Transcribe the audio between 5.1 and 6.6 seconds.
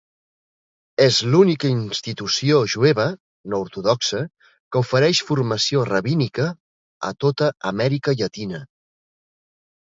formació rabínica